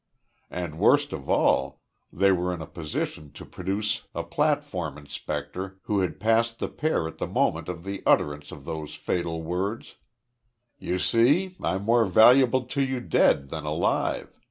[0.49, 1.79] And worst of all,
[2.11, 7.07] they were in a position to produce a platform inspector who had passed the pair
[7.07, 9.97] at the moment of the utterance of those fatal words:
[10.79, 14.33] "You see, I'm more valuable to you dead than alive.